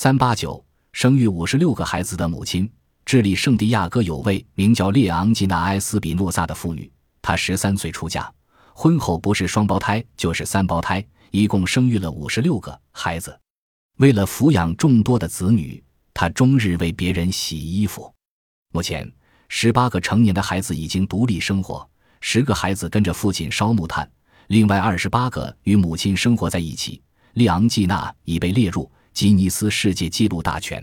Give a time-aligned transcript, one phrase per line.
[0.00, 2.70] 三八九生育五十六个孩子的母亲，
[3.04, 6.88] 智利圣地亚哥有位名叫列昂吉娜埃斯比诺萨的妇女，
[7.20, 8.32] 她十三岁出嫁，
[8.72, 13.36] 婚后不是双胞胎就是三胞胎，一共生育了五十六个孩子。
[13.96, 15.82] 为了抚养众多的子女，
[16.14, 18.14] 她终日为别人洗衣服。
[18.72, 19.12] 目前，
[19.48, 21.84] 十八个成年的孩子已经独立生活，
[22.20, 24.08] 十个孩子跟着父亲烧木炭，
[24.46, 27.02] 另外二十八个与母亲生活在一起。
[27.34, 28.88] 列昂季娜已被列入
[29.18, 30.80] 吉尼斯世界纪录大全。